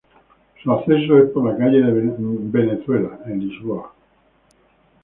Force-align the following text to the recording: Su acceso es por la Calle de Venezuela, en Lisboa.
Su 0.63 0.71
acceso 0.71 1.15
es 1.19 1.29
por 1.29 1.45
la 1.45 1.55
Calle 1.55 1.79
de 1.79 2.11
Venezuela, 2.49 3.19
en 3.27 3.39
Lisboa. 3.47 3.93